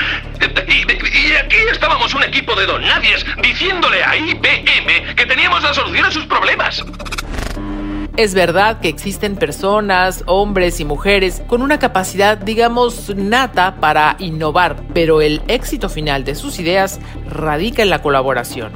Y, 0.67 1.35
aquí 1.35 1.55
estábamos 1.71 2.13
un 2.15 2.23
equipo 2.23 2.55
de 2.55 2.65
don 2.65 2.81
nadies 2.81 3.25
diciéndole 3.41 4.03
a 4.03 4.15
IBM 4.15 5.15
que 5.15 5.25
teníamos 5.25 5.61
la 5.61 5.73
solución 5.73 6.05
a 6.05 6.11
sus 6.11 6.25
problemas. 6.25 6.83
Es 8.17 8.33
verdad 8.33 8.79
que 8.79 8.89
existen 8.89 9.35
personas, 9.35 10.23
hombres 10.25 10.79
y 10.79 10.85
mujeres, 10.85 11.43
con 11.45 11.61
una 11.61 11.77
capacidad, 11.77 12.35
digamos, 12.35 13.15
nata 13.15 13.75
para 13.79 14.15
innovar, 14.17 14.77
pero 14.91 15.21
el 15.21 15.43
éxito 15.47 15.87
final 15.87 16.23
de 16.23 16.33
sus 16.33 16.57
ideas 16.57 16.99
radica 17.29 17.83
en 17.83 17.91
la 17.91 18.01
colaboración. 18.01 18.71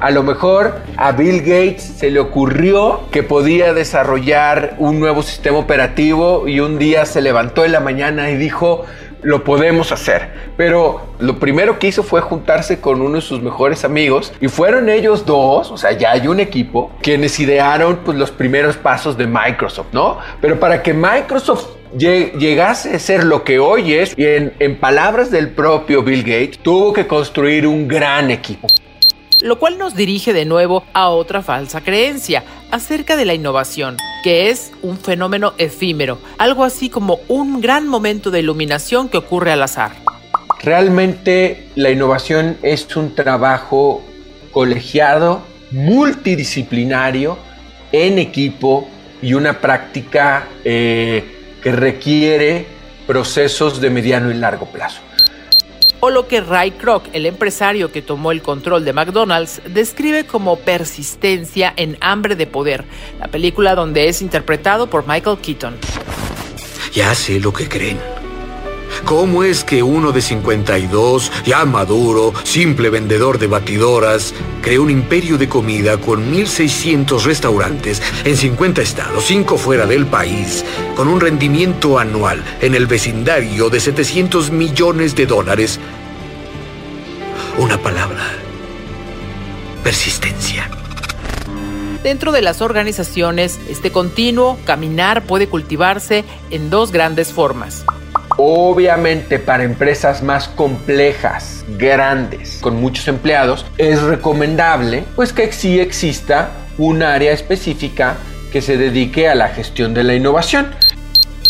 A 0.00 0.10
lo 0.10 0.24
mejor 0.24 0.74
a 0.96 1.12
Bill 1.12 1.38
Gates 1.38 1.84
se 1.84 2.10
le 2.10 2.18
ocurrió 2.18 3.02
que 3.12 3.22
podía 3.22 3.72
desarrollar 3.72 4.74
un 4.78 4.98
nuevo 4.98 5.22
sistema 5.22 5.58
operativo 5.58 6.48
y 6.48 6.58
un 6.58 6.76
día 6.76 7.06
se 7.06 7.22
levantó 7.22 7.64
en 7.64 7.70
la 7.70 7.80
mañana 7.80 8.32
y 8.32 8.36
dijo, 8.36 8.86
lo 9.24 9.42
podemos 9.42 9.90
hacer. 9.90 10.30
Pero 10.56 11.00
lo 11.18 11.38
primero 11.38 11.78
que 11.78 11.88
hizo 11.88 12.02
fue 12.02 12.20
juntarse 12.20 12.80
con 12.80 13.00
uno 13.00 13.16
de 13.16 13.20
sus 13.20 13.42
mejores 13.42 13.84
amigos 13.84 14.32
y 14.40 14.48
fueron 14.48 14.88
ellos 14.88 15.26
dos, 15.26 15.70
o 15.70 15.76
sea, 15.76 15.92
ya 15.92 16.12
hay 16.12 16.28
un 16.28 16.40
equipo, 16.40 16.92
quienes 17.02 17.40
idearon 17.40 18.00
pues, 18.04 18.16
los 18.16 18.30
primeros 18.30 18.76
pasos 18.76 19.16
de 19.16 19.26
Microsoft, 19.26 19.88
¿no? 19.92 20.18
Pero 20.40 20.60
para 20.60 20.82
que 20.82 20.94
Microsoft 20.94 21.66
llegase 21.96 22.94
a 22.94 22.98
ser 22.98 23.24
lo 23.24 23.44
que 23.44 23.58
hoy 23.58 23.94
es, 23.94 24.14
y 24.16 24.26
en, 24.26 24.52
en 24.58 24.78
palabras 24.78 25.30
del 25.30 25.50
propio 25.50 26.02
Bill 26.02 26.22
Gates, 26.22 26.58
tuvo 26.58 26.92
que 26.92 27.06
construir 27.06 27.66
un 27.66 27.88
gran 27.88 28.30
equipo 28.30 28.68
lo 29.44 29.58
cual 29.58 29.76
nos 29.76 29.94
dirige 29.94 30.32
de 30.32 30.46
nuevo 30.46 30.84
a 30.94 31.10
otra 31.10 31.42
falsa 31.42 31.82
creencia 31.82 32.42
acerca 32.70 33.14
de 33.14 33.26
la 33.26 33.34
innovación, 33.34 33.98
que 34.24 34.48
es 34.48 34.72
un 34.80 34.96
fenómeno 34.96 35.52
efímero, 35.58 36.18
algo 36.38 36.64
así 36.64 36.88
como 36.88 37.20
un 37.28 37.60
gran 37.60 37.86
momento 37.86 38.30
de 38.30 38.40
iluminación 38.40 39.10
que 39.10 39.18
ocurre 39.18 39.52
al 39.52 39.62
azar. 39.62 39.92
Realmente 40.62 41.68
la 41.74 41.90
innovación 41.90 42.56
es 42.62 42.96
un 42.96 43.14
trabajo 43.14 44.02
colegiado, 44.50 45.42
multidisciplinario, 45.72 47.36
en 47.92 48.18
equipo 48.18 48.88
y 49.20 49.34
una 49.34 49.60
práctica 49.60 50.48
eh, 50.64 51.58
que 51.62 51.72
requiere 51.72 52.64
procesos 53.06 53.78
de 53.78 53.90
mediano 53.90 54.30
y 54.30 54.34
largo 54.34 54.64
plazo 54.64 55.02
o 56.04 56.10
lo 56.10 56.28
que 56.28 56.42
Ray 56.42 56.72
Kroc, 56.72 57.06
el 57.14 57.24
empresario 57.24 57.90
que 57.90 58.02
tomó 58.02 58.30
el 58.30 58.42
control 58.42 58.84
de 58.84 58.92
McDonald's, 58.92 59.62
describe 59.70 60.26
como 60.26 60.58
persistencia 60.58 61.72
en 61.78 61.96
hambre 62.02 62.36
de 62.36 62.46
poder, 62.46 62.84
la 63.18 63.28
película 63.28 63.74
donde 63.74 64.08
es 64.08 64.20
interpretado 64.20 64.88
por 64.88 65.08
Michael 65.08 65.38
Keaton. 65.38 65.76
Ya 66.92 67.14
sé 67.14 67.40
lo 67.40 67.54
que 67.54 67.70
creen. 67.70 68.13
¿Cómo 69.04 69.44
es 69.44 69.64
que 69.64 69.82
uno 69.82 70.12
de 70.12 70.22
52, 70.22 71.30
ya 71.44 71.66
maduro, 71.66 72.32
simple 72.42 72.88
vendedor 72.88 73.38
de 73.38 73.46
batidoras, 73.46 74.32
creó 74.62 74.82
un 74.82 74.88
imperio 74.90 75.36
de 75.36 75.46
comida 75.46 75.98
con 75.98 76.32
1.600 76.32 77.22
restaurantes 77.24 78.00
en 78.24 78.34
50 78.34 78.80
estados, 78.80 79.24
5 79.26 79.58
fuera 79.58 79.84
del 79.84 80.06
país, 80.06 80.64
con 80.96 81.08
un 81.08 81.20
rendimiento 81.20 81.98
anual 81.98 82.42
en 82.62 82.74
el 82.74 82.86
vecindario 82.86 83.68
de 83.68 83.78
700 83.78 84.50
millones 84.50 85.14
de 85.14 85.26
dólares? 85.26 85.78
Una 87.58 87.76
palabra. 87.76 88.24
Persistencia. 89.82 90.70
Dentro 92.02 92.32
de 92.32 92.40
las 92.40 92.62
organizaciones, 92.62 93.60
este 93.68 93.92
continuo 93.92 94.58
caminar 94.64 95.24
puede 95.24 95.46
cultivarse 95.46 96.24
en 96.50 96.70
dos 96.70 96.90
grandes 96.90 97.32
formas. 97.34 97.84
Obviamente 98.36 99.38
para 99.38 99.64
empresas 99.64 100.22
más 100.22 100.48
complejas, 100.48 101.64
grandes, 101.78 102.58
con 102.60 102.80
muchos 102.80 103.06
empleados, 103.08 103.64
es 103.78 104.02
recomendable 104.02 105.04
pues 105.14 105.32
que 105.32 105.52
sí 105.52 105.78
exista 105.78 106.50
un 106.78 107.02
área 107.02 107.32
específica 107.32 108.16
que 108.52 108.62
se 108.62 108.76
dedique 108.76 109.28
a 109.28 109.34
la 109.34 109.48
gestión 109.48 109.94
de 109.94 110.04
la 110.04 110.14
innovación. 110.14 110.66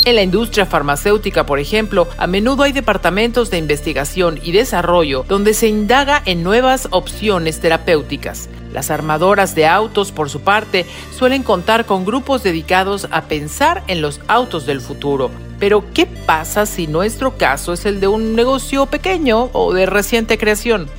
En 0.04 0.16
la 0.16 0.22
industria 0.22 0.66
farmacéutica, 0.66 1.46
por 1.46 1.58
ejemplo, 1.58 2.06
a 2.18 2.26
menudo 2.26 2.64
hay 2.64 2.72
departamentos 2.72 3.50
de 3.50 3.56
investigación 3.56 4.38
y 4.42 4.52
desarrollo 4.52 5.24
donde 5.26 5.54
se 5.54 5.66
indaga 5.66 6.20
en 6.26 6.42
nuevas 6.42 6.88
opciones 6.90 7.60
terapéuticas. 7.60 8.50
Las 8.74 8.90
armadoras 8.90 9.54
de 9.54 9.66
autos, 9.66 10.12
por 10.12 10.28
su 10.28 10.42
parte, 10.42 10.84
suelen 11.16 11.42
contar 11.42 11.86
con 11.86 12.04
grupos 12.04 12.42
dedicados 12.42 13.08
a 13.12 13.22
pensar 13.22 13.82
en 13.86 14.02
los 14.02 14.20
autos 14.28 14.66
del 14.66 14.82
futuro. 14.82 15.30
Pero, 15.64 15.82
¿qué 15.94 16.04
pasa 16.04 16.66
si 16.66 16.86
nuestro 16.86 17.38
caso 17.38 17.72
es 17.72 17.86
el 17.86 17.98
de 17.98 18.06
un 18.06 18.36
negocio 18.36 18.84
pequeño 18.84 19.48
o 19.54 19.72
de 19.72 19.86
reciente 19.86 20.36
creación? 20.36 20.90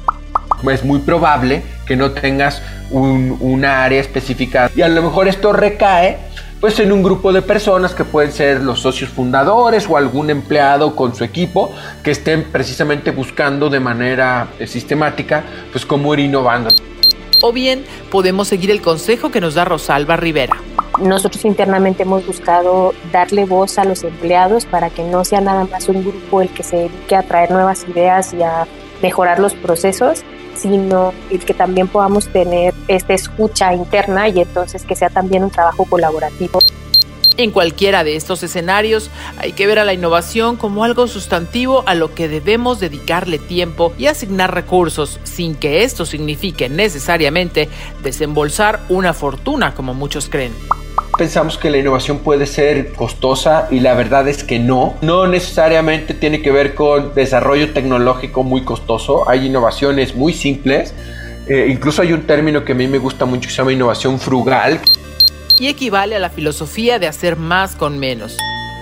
Es 0.67 0.84
muy 0.84 1.01
probable 1.01 1.62
que 1.86 1.95
no 1.95 2.10
tengas 2.13 2.63
un, 2.89 3.38
una 3.41 3.84
área 3.84 4.01
específica 4.01 4.72
y 4.75 4.81
a 4.81 4.88
lo 4.88 5.03
mejor 5.03 5.27
esto 5.27 5.53
recae 5.53 6.17
pues 6.65 6.79
en 6.79 6.91
un 6.91 7.03
grupo 7.03 7.31
de 7.31 7.43
personas 7.43 7.93
que 7.93 8.03
pueden 8.03 8.31
ser 8.31 8.63
los 8.63 8.79
socios 8.79 9.12
fundadores 9.12 9.88
o 9.88 9.98
algún 9.98 10.31
empleado 10.31 10.95
con 10.95 11.13
su 11.13 11.24
equipo 11.24 11.72
que 12.01 12.10
estén 12.10 12.45
precisamente 12.45 13.12
buscando 13.12 13.69
de 13.69 13.79
manera 13.79 14.48
eh, 14.57 14.65
sistemática 14.65 15.43
pues 15.72 15.86
cómo 15.86 16.12
ir 16.15 16.22
innovando. 16.22 16.72
O 17.43 17.53
bien 17.53 17.86
podemos 18.10 18.48
seguir 18.48 18.72
el 18.72 18.81
consejo 18.81 19.29
que 19.29 19.41
nos 19.41 19.53
da 19.53 19.63
Rosalba 19.63 20.17
Rivera. 20.17 20.57
Nosotros 21.00 21.45
internamente 21.45 22.01
hemos 22.01 22.25
buscado 22.25 22.95
darle 23.12 23.45
voz 23.45 23.77
a 23.77 23.86
los 23.86 24.03
empleados 24.03 24.65
para 24.65 24.89
que 24.89 25.03
no 25.03 25.24
sea 25.24 25.41
nada 25.41 25.65
más 25.65 25.88
un 25.88 26.01
grupo 26.01 26.41
el 26.41 26.50
que 26.50 26.63
se 26.63 26.77
dedique 26.77 27.15
a 27.15 27.22
traer 27.22 27.51
nuevas 27.51 27.86
ideas 27.88 28.34
y 28.34 28.41
a 28.41 28.65
mejorar 29.05 29.38
los 29.38 29.53
procesos, 29.53 30.24
sino 30.55 31.13
que 31.45 31.53
también 31.53 31.88
podamos 31.88 32.27
tener 32.29 32.74
esta 32.88 33.13
escucha 33.13 33.71
interna 33.71 34.27
y 34.29 34.39
entonces 34.39 34.83
que 34.83 34.95
sea 34.95 35.12
también 35.12 35.43
un 35.43 35.51
trabajo 35.51 35.85
colaborativo. 35.85 36.57
En 37.38 37.51
cualquiera 37.51 38.03
de 38.03 38.15
estos 38.15 38.41
escenarios 38.41 39.12
hay 39.38 39.51
que 39.51 39.67
ver 39.67 39.77
a 39.77 39.85
la 39.85 39.93
innovación 39.93 40.55
como 40.55 40.83
algo 40.83 41.05
sustantivo 41.07 41.83
a 41.85 41.93
lo 41.93 42.15
que 42.15 42.27
debemos 42.27 42.79
dedicarle 42.79 43.38
tiempo 43.38 43.93
y 44.00 44.07
asignar 44.07 44.55
recursos 44.55 45.19
sin 45.24 45.53
que 45.53 45.83
esto 45.83 46.07
signifique 46.07 46.67
necesariamente 46.67 47.69
desembolsar 48.01 48.79
una 48.89 49.13
fortuna 49.13 49.75
como 49.75 49.93
muchos 49.93 50.29
creen. 50.29 50.53
Pensamos 51.17 51.57
que 51.57 51.69
la 51.69 51.77
innovación 51.77 52.19
puede 52.19 52.45
ser 52.45 52.93
costosa 52.93 53.67
y 53.72 53.79
la 53.79 53.93
verdad 53.93 54.27
es 54.27 54.43
que 54.43 54.60
no. 54.60 54.95
No 55.01 55.27
necesariamente 55.27 56.13
tiene 56.13 56.41
que 56.41 56.51
ver 56.51 56.75
con 56.75 57.13
desarrollo 57.13 57.74
tecnológico 57.74 58.43
muy 58.43 58.63
costoso. 58.63 59.29
Hay 59.29 59.45
innovaciones 59.45 60.15
muy 60.15 60.34
simples. 60.34 60.93
Eh, 61.48 61.67
incluso 61.69 62.01
hay 62.01 62.13
un 62.13 62.24
término 62.24 62.65
que 62.65 62.74
a 62.74 62.75
mí 62.75 62.88
me 62.88 62.98
gusta 62.98 63.25
mucho 63.25 63.48
que 63.48 63.50
se 63.50 63.57
llama 63.57 63.74
innovación 63.74 64.19
frugal. 64.19 64.79
Y 65.60 65.67
equivale 65.67 66.15
a 66.15 66.19
la 66.19 66.29
filosofía 66.29 67.00
de 67.00 67.07
hacer 67.07 67.38
más 67.38 67.75
con 67.75 67.98
menos. 67.98 68.38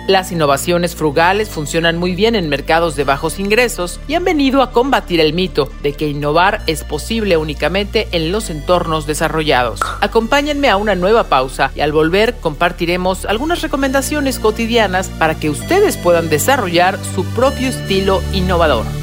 Las 0.08 0.34
innovaciones 0.34 0.96
frugales 0.96 1.50
funcionan 1.50 1.98
muy 1.98 2.14
bien 2.14 2.36
en 2.36 2.50
mercados 2.50 2.98
de 2.98 3.06
bajos 3.06 3.40
ingresos 3.40 4.02
y 4.06 4.16
han 4.16 4.26
venido 4.26 4.62
a 4.62 4.72
combatir 4.72 5.22
el 5.22 5.32
mito 5.32 5.72
de 5.82 5.94
que 5.94 6.10
innovar 6.10 6.62
es 6.68 6.84
posible 6.84 7.38
únicamente 7.38 8.10
en 8.12 8.34
los 8.34 8.50
entornos 8.50 9.08
desarrollados. 9.08 9.80
Acompáñenme 10.02 10.68
a 10.68 10.76
una 10.76 10.96
nueva 10.96 11.26
pausa 11.30 11.72
y 11.74 11.80
al 11.80 11.94
volver 11.94 12.36
compartiremos 12.42 13.24
algunas 13.24 13.62
recomendaciones 13.62 14.40
cotidianas 14.40 15.08
para 15.08 15.36
que 15.36 15.50
ustedes 15.50 15.96
puedan 15.96 16.30
desarrollar 16.30 17.00
su 17.16 17.24
propio 17.28 17.70
estilo 17.70 18.22
innovador. 18.34 19.03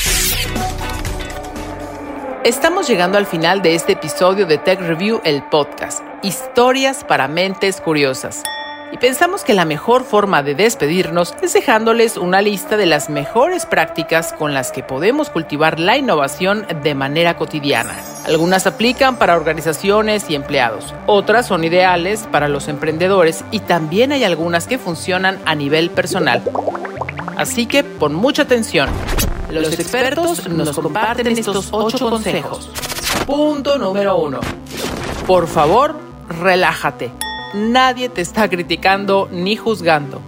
Estamos 2.43 2.87
llegando 2.87 3.19
al 3.19 3.27
final 3.27 3.61
de 3.61 3.75
este 3.75 3.91
episodio 3.91 4.47
de 4.47 4.57
Tech 4.57 4.79
Review, 4.79 5.21
el 5.23 5.43
podcast. 5.43 6.03
Historias 6.23 7.03
para 7.03 7.27
mentes 7.27 7.79
curiosas. 7.79 8.41
Y 8.91 8.97
pensamos 8.97 9.43
que 9.43 9.53
la 9.53 9.63
mejor 9.63 10.03
forma 10.03 10.41
de 10.41 10.55
despedirnos 10.55 11.35
es 11.43 11.53
dejándoles 11.53 12.17
una 12.17 12.41
lista 12.41 12.77
de 12.77 12.87
las 12.87 13.11
mejores 13.11 13.67
prácticas 13.67 14.33
con 14.33 14.55
las 14.55 14.71
que 14.71 14.81
podemos 14.81 15.29
cultivar 15.29 15.79
la 15.79 15.97
innovación 15.97 16.65
de 16.81 16.95
manera 16.95 17.37
cotidiana. 17.37 17.95
Algunas 18.25 18.65
aplican 18.65 19.17
para 19.17 19.35
organizaciones 19.35 20.27
y 20.27 20.33
empleados, 20.33 20.95
otras 21.05 21.45
son 21.45 21.63
ideales 21.63 22.27
para 22.31 22.49
los 22.49 22.67
emprendedores 22.69 23.45
y 23.51 23.59
también 23.59 24.11
hay 24.13 24.23
algunas 24.23 24.65
que 24.65 24.79
funcionan 24.79 25.39
a 25.45 25.53
nivel 25.53 25.91
personal. 25.91 26.41
Así 27.37 27.67
que 27.67 27.83
pon 27.83 28.15
mucha 28.15 28.41
atención. 28.41 28.89
Los 29.51 29.73
expertos 29.73 30.47
nos 30.47 30.79
comparten 30.79 31.27
estos 31.27 31.69
ocho 31.71 32.09
consejos. 32.09 32.69
Punto 33.25 33.77
número 33.77 34.17
uno. 34.17 34.39
Por 35.27 35.47
favor, 35.47 35.95
relájate. 36.29 37.11
Nadie 37.53 38.07
te 38.07 38.21
está 38.21 38.47
criticando 38.47 39.27
ni 39.29 39.57
juzgando. 39.57 40.21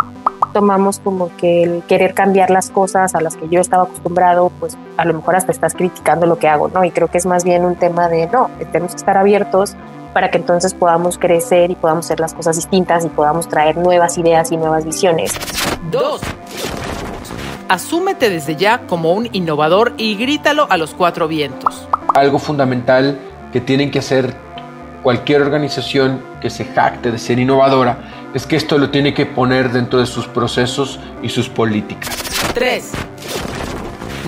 Tomamos 0.51 1.00
como 1.00 1.36
que 1.38 1.63
el 1.63 1.84
querer 1.84 2.13
cambiar 2.13 2.50
las 2.50 2.70
cosas 2.70 3.15
a 3.15 3.22
las 3.22 3.38
que 3.38 3.48
yo 3.48 3.62
estaba 3.62 3.84
acostumbrado, 3.84 4.51
pues 4.60 4.77
a 4.98 5.06
lo 5.06 5.13
mejor 5.13 5.38
hasta 5.38 5.53
estás 5.53 5.74
criticando 5.74 6.25
lo 6.25 6.38
que 6.38 6.50
hago, 6.50 6.68
¿no? 6.68 6.84
Y 6.84 6.92
creo 6.92 7.08
que 7.08 7.18
es 7.18 7.25
más 7.25 7.46
bien 7.46 7.63
un 7.63 7.75
tema 7.75 8.10
de, 8.10 8.27
no, 8.27 8.51
tenemos 8.72 8.92
que 8.92 8.98
estar 8.98 9.18
abiertos 9.18 9.75
para 10.13 10.30
que 10.30 10.38
entonces 10.38 10.74
podamos 10.74 11.18
crecer 11.18 11.72
y 11.72 11.75
podamos 11.75 12.06
hacer 12.06 12.20
las 12.20 12.34
cosas 12.34 12.58
distintas 12.58 13.03
y 13.06 13.10
podamos 13.10 13.48
traer 13.48 13.77
nuevas 13.77 14.18
ideas 14.18 14.51
y 14.51 14.58
nuevas 14.58 14.86
visiones. 14.86 15.34
Dos, 15.89 16.22
asúmete 17.70 18.29
desde 18.29 18.55
ya 18.55 18.79
como 18.88 19.13
un 19.13 19.29
innovador 19.34 19.93
y 19.98 20.15
grítalo 20.15 20.67
a 20.70 20.77
los 20.77 20.93
cuatro 20.93 21.27
vientos. 21.27 21.88
Algo 22.13 22.39
fundamental 22.39 23.17
que 23.51 23.62
tienen 23.62 23.91
que 23.91 24.00
hacer 24.00 24.34
cualquier 25.03 25.41
organización 25.41 26.22
que 26.41 26.50
se 26.50 26.65
jacte 26.65 27.12
de 27.12 27.20
ser 27.20 27.38
innovadora 27.39 27.98
es 28.34 28.48
que 28.48 28.55
esto 28.55 28.77
lo 28.77 28.89
tiene 28.89 29.13
que 29.13 29.25
poner 29.25 29.72
dentro 29.72 30.00
de 30.00 30.05
sus 30.05 30.27
procesos 30.27 31.00
y 31.22 31.29
sus 31.29 31.50
políticas. 31.50 32.15
3. 32.53 32.91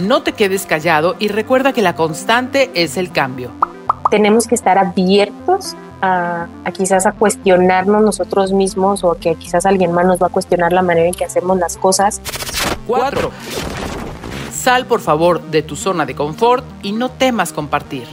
No 0.02 0.22
te 0.22 0.34
quedes 0.34 0.66
callado 0.66 1.16
y 1.18 1.30
recuerda 1.30 1.74
que 1.74 1.82
la 1.82 1.96
constante 1.96 2.70
es 2.74 2.98
el 2.98 3.12
cambio. 3.12 3.52
Tenemos 4.12 4.48
que 4.48 4.56
estar 4.56 4.78
abiertos 4.78 5.76
a, 6.02 6.48
a, 6.64 6.72
quizás 6.72 7.06
a 7.06 7.14
cuestionarnos 7.14 8.04
nosotros 8.04 8.52
mismos 8.52 9.04
o 9.04 9.16
que 9.16 9.36
quizás 9.36 9.66
alguien 9.66 9.92
más 9.94 10.06
nos 10.06 10.22
va 10.22 10.28
a 10.28 10.30
cuestionar 10.30 10.74
la 10.74 10.82
manera 10.82 11.08
en 11.08 11.14
que 11.14 11.26
hacemos 11.26 11.58
las 11.58 11.78
cosas 11.78 12.22
4. 12.88 13.32
Sal 14.54 14.86
por 14.86 15.00
favor 15.00 15.42
de 15.42 15.62
tu 15.62 15.76
zona 15.76 16.06
de 16.06 16.16
confort 16.16 16.66
y 16.82 16.92
no 16.92 17.10
temas 17.10 17.54
compartir. 17.54 18.08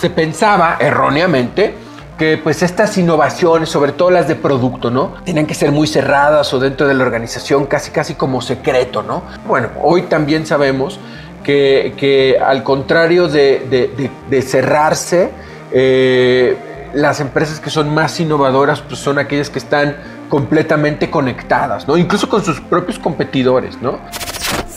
Se 0.00 0.10
pensaba 0.10 0.76
erróneamente 0.80 1.74
que 2.18 2.36
pues 2.36 2.62
estas 2.62 2.96
innovaciones, 2.98 3.70
sobre 3.70 3.92
todo 3.92 4.10
las 4.10 4.28
de 4.28 4.34
producto, 4.34 4.90
¿no? 4.90 5.14
Tenían 5.24 5.46
que 5.46 5.54
ser 5.54 5.72
muy 5.72 5.86
cerradas 5.86 6.52
o 6.52 6.58
dentro 6.58 6.86
de 6.86 6.94
la 6.94 7.02
organización 7.02 7.66
casi 7.66 7.90
casi 7.90 8.14
como 8.14 8.42
secreto, 8.42 9.02
¿no? 9.02 9.22
Bueno, 9.46 9.70
hoy 9.82 10.02
también 10.02 10.44
sabemos 10.46 10.98
que, 11.42 11.94
que 11.96 12.38
al 12.38 12.62
contrario 12.62 13.28
de, 13.28 13.66
de, 13.70 14.10
de 14.28 14.42
cerrarse, 14.42 15.30
eh, 15.72 16.56
las 16.92 17.20
empresas 17.20 17.60
que 17.60 17.70
son 17.70 17.92
más 17.94 18.18
innovadoras 18.20 18.80
pues 18.82 19.00
son 19.00 19.18
aquellas 19.18 19.48
que 19.48 19.58
están 19.58 19.96
completamente 20.30 21.10
conectadas, 21.10 21.86
¿no? 21.86 21.98
Incluso 21.98 22.28
con 22.28 22.42
sus 22.42 22.60
propios 22.60 22.98
competidores, 22.98 23.82
¿no? 23.82 23.98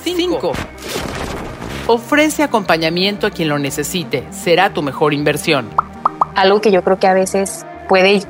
5. 0.03 0.51
Ofrece 1.87 2.43
acompañamiento 2.43 3.27
a 3.27 3.29
quien 3.29 3.47
lo 3.47 3.59
necesite. 3.59 4.25
Será 4.31 4.71
tu 4.73 4.81
mejor 4.81 5.13
inversión. 5.13 5.69
Algo 6.35 6.59
que 6.59 6.71
yo 6.71 6.83
creo 6.83 6.97
que 6.99 7.07
a 7.07 7.13
veces 7.13 7.65
puede 7.87 8.23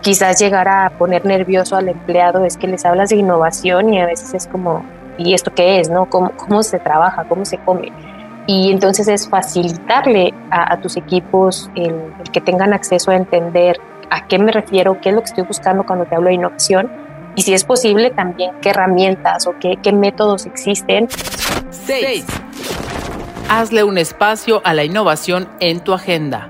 quizás 0.00 0.40
llegar 0.40 0.68
a 0.68 0.90
poner 0.98 1.24
nervioso 1.24 1.76
al 1.76 1.88
empleado 1.88 2.44
es 2.44 2.56
que 2.56 2.66
les 2.66 2.84
hablas 2.84 3.10
de 3.10 3.16
innovación 3.16 3.94
y 3.94 4.00
a 4.00 4.06
veces 4.06 4.34
es 4.34 4.46
como, 4.46 4.84
¿y 5.16 5.34
esto 5.34 5.54
qué 5.54 5.80
es? 5.80 5.88
¿No? 5.88 6.06
¿Cómo, 6.06 6.32
cómo 6.32 6.62
se 6.62 6.78
trabaja? 6.78 7.24
¿Cómo 7.24 7.44
se 7.44 7.58
come? 7.58 7.92
Y 8.46 8.72
entonces 8.72 9.06
es 9.08 9.28
facilitarle 9.28 10.34
a, 10.50 10.72
a 10.72 10.80
tus 10.80 10.96
equipos 10.96 11.70
el, 11.76 11.94
el 12.18 12.30
que 12.32 12.40
tengan 12.40 12.72
acceso 12.72 13.10
a 13.10 13.16
entender 13.16 13.78
a 14.10 14.26
qué 14.26 14.38
me 14.38 14.52
refiero, 14.52 15.00
qué 15.00 15.10
es 15.10 15.14
lo 15.14 15.20
que 15.22 15.26
estoy 15.26 15.44
buscando 15.44 15.84
cuando 15.84 16.04
te 16.04 16.14
hablo 16.14 16.28
de 16.28 16.34
innovación 16.34 16.90
y 17.34 17.42
si 17.42 17.54
es 17.54 17.64
posible 17.64 18.10
también 18.10 18.52
qué 18.60 18.70
herramientas 18.70 19.46
o 19.46 19.54
qué, 19.60 19.78
qué 19.82 19.92
métodos 19.92 20.46
existen. 20.46 21.08
6. 21.70 22.26
Hazle 23.48 23.84
un 23.84 23.98
espacio 23.98 24.60
a 24.64 24.74
la 24.74 24.84
innovación 24.84 25.48
en 25.60 25.80
tu 25.80 25.92
agenda. 25.94 26.48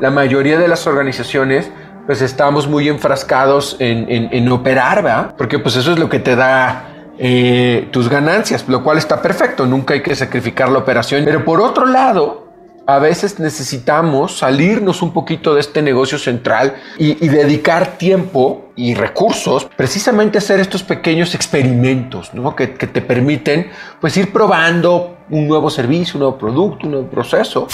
La 0.00 0.10
mayoría 0.10 0.58
de 0.58 0.68
las 0.68 0.86
organizaciones 0.86 1.70
pues 2.06 2.20
estamos 2.20 2.68
muy 2.68 2.88
enfrascados 2.88 3.76
en, 3.78 4.10
en, 4.10 4.28
en 4.32 4.48
operar, 4.50 5.02
¿verdad? 5.02 5.34
Porque 5.38 5.58
pues 5.58 5.76
eso 5.76 5.92
es 5.92 5.98
lo 5.98 6.08
que 6.08 6.18
te 6.18 6.36
da 6.36 6.94
eh, 7.16 7.88
tus 7.92 8.08
ganancias, 8.08 8.68
lo 8.68 8.82
cual 8.82 8.98
está 8.98 9.22
perfecto, 9.22 9.66
nunca 9.66 9.94
hay 9.94 10.02
que 10.02 10.16
sacrificar 10.16 10.68
la 10.68 10.80
operación. 10.80 11.24
Pero 11.24 11.44
por 11.44 11.60
otro 11.60 11.86
lado, 11.86 12.43
a 12.86 12.98
veces 12.98 13.38
necesitamos 13.38 14.38
salirnos 14.38 15.02
un 15.02 15.12
poquito 15.12 15.54
de 15.54 15.60
este 15.60 15.80
negocio 15.80 16.18
central 16.18 16.74
y, 16.98 17.24
y, 17.24 17.28
dedicar 17.28 17.96
tiempo 17.96 18.66
y 18.76 18.94
recursos 18.94 19.66
precisamente 19.76 20.38
a 20.38 20.40
hacer 20.40 20.60
estos 20.60 20.82
pequeños 20.82 21.34
experimentos 21.34 22.34
¿no? 22.34 22.54
que, 22.54 22.74
que, 22.74 22.86
te 22.86 23.00
permiten 23.00 23.70
pues 24.00 24.16
ir 24.16 24.32
probando 24.32 25.16
un 25.30 25.48
nuevo 25.48 25.70
servicio, 25.70 26.14
un 26.14 26.20
nuevo 26.20 26.38
producto, 26.38 26.86
un 26.86 26.92
nuevo 26.92 27.08
proceso. 27.08 27.68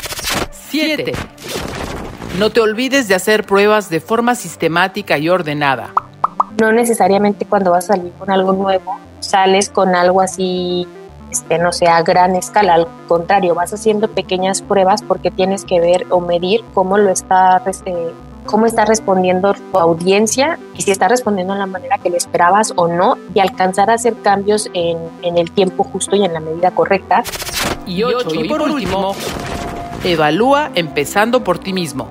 7. 0.69 1.13
No 2.39 2.51
te 2.51 2.61
olvides 2.61 3.09
de 3.09 3.17
hacer 3.17 3.45
pruebas 3.45 3.91
de 3.91 3.99
forma 3.99 4.37
sistemática 4.37 5.19
y 5.19 5.29
ordenada. 5.29 5.93
No 6.61 6.71
necesariamente 6.71 7.45
cuando 7.45 7.73
vas 7.73 7.91
a 7.91 7.95
salir 7.95 8.13
con 8.13 8.31
algo 8.31 8.53
nuevo, 8.53 8.99
sales 9.19 9.69
con 9.69 9.97
algo 9.97 10.21
así 10.21 10.87
este, 11.31 11.59
no 11.59 11.73
sea 11.73 11.97
a 11.97 12.03
gran 12.03 12.37
escala, 12.37 12.75
al 12.75 12.89
contrario, 13.09 13.55
vas 13.55 13.73
haciendo 13.73 14.09
pequeñas 14.09 14.63
pruebas 14.63 15.03
porque 15.03 15.31
tienes 15.31 15.65
que 15.65 15.81
ver 15.81 16.07
o 16.11 16.21
medir 16.21 16.65
cómo 16.75 16.99
lo 16.99 17.11
está, 17.11 17.63
eh, 17.85 18.13
cómo 18.47 18.67
está 18.67 18.85
respondiendo 18.85 19.55
tu 19.55 19.79
audiencia 19.79 20.59
y 20.77 20.83
si 20.83 20.91
está 20.91 21.09
respondiendo 21.09 21.53
de 21.55 21.61
la 21.61 21.67
manera 21.67 21.99
que 21.99 22.11
le 22.11 22.17
esperabas 22.17 22.73
o 22.77 22.89
no 22.89 23.17
y 23.35 23.41
alcanzar 23.41 23.91
a 23.91 23.95
hacer 23.95 24.15
cambios 24.23 24.69
en, 24.75 24.99
en 25.23 25.39
el 25.39 25.51
tiempo 25.51 25.85
justo 25.85 26.17
y 26.17 26.25
en 26.25 26.33
la 26.33 26.41
medida 26.41 26.71
correcta. 26.71 27.23
Y 27.87 28.03
ocho, 28.03 28.35
y 28.35 28.49
por 28.49 28.63
último, 28.63 29.15
evalúa 30.05 30.71
empezando 30.75 31.45
por 31.45 31.59
ti 31.59 31.73
mismo. 31.73 32.11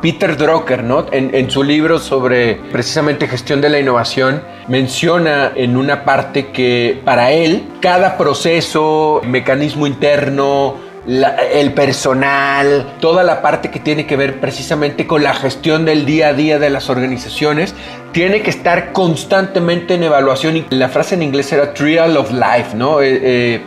Peter 0.00 0.36
Drucker, 0.36 0.84
¿no? 0.84 1.06
En, 1.10 1.50
su 1.50 1.62
libro 1.62 1.98
sobre 1.98 2.56
precisamente 2.72 3.26
gestión 3.26 3.60
de 3.60 3.68
la 3.68 3.78
innovación, 3.78 4.42
menciona 4.68 5.52
en 5.54 5.76
una 5.76 6.04
parte 6.04 6.48
que 6.48 7.00
para 7.04 7.32
él 7.32 7.64
cada 7.80 8.16
proceso, 8.16 9.20
mecanismo 9.24 9.86
interno, 9.86 10.76
el 11.06 11.72
personal, 11.72 12.96
toda 13.00 13.24
la 13.24 13.40
parte 13.40 13.70
que 13.70 13.80
tiene 13.80 14.06
que 14.06 14.16
ver 14.16 14.40
precisamente 14.40 15.06
con 15.06 15.22
la 15.22 15.32
gestión 15.32 15.86
del 15.86 16.04
día 16.04 16.28
a 16.28 16.34
día 16.34 16.58
de 16.58 16.68
las 16.68 16.90
organizaciones, 16.90 17.74
tiene 18.12 18.42
que 18.42 18.50
estar 18.50 18.92
constantemente 18.92 19.94
en 19.94 20.02
evaluación. 20.02 20.66
La 20.70 20.88
frase 20.88 21.14
en 21.14 21.22
inglés 21.22 21.52
era 21.52 21.72
trial 21.72 22.16
of 22.18 22.30
life, 22.30 22.76
¿no? 22.76 23.00
Eh, 23.00 23.20
eh, 23.22 23.60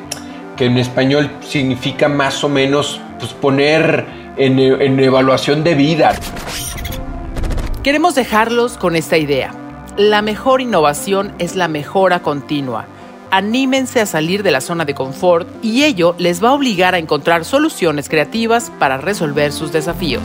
que 0.55 0.65
en 0.65 0.77
español 0.77 1.31
significa 1.41 2.07
más 2.07 2.43
o 2.43 2.49
menos 2.49 3.01
pues, 3.17 3.33
poner 3.33 4.05
en, 4.45 4.59
en 4.59 4.99
evaluación 4.99 5.63
de 5.63 5.75
vida. 5.75 6.15
Queremos 7.83 8.15
dejarlos 8.15 8.77
con 8.77 8.95
esta 8.95 9.17
idea. 9.17 9.53
La 9.97 10.21
mejor 10.21 10.61
innovación 10.61 11.33
es 11.39 11.55
la 11.55 11.67
mejora 11.67 12.21
continua 12.21 12.87
anímense 13.31 14.01
a 14.01 14.05
salir 14.05 14.43
de 14.43 14.51
la 14.51 14.61
zona 14.61 14.85
de 14.85 14.93
confort 14.93 15.47
y 15.63 15.85
ello 15.85 16.15
les 16.19 16.43
va 16.43 16.49
a 16.49 16.53
obligar 16.53 16.93
a 16.93 16.99
encontrar 16.99 17.45
soluciones 17.45 18.09
creativas 18.09 18.71
para 18.77 18.97
resolver 18.97 19.53
sus 19.53 19.71
desafíos. 19.71 20.23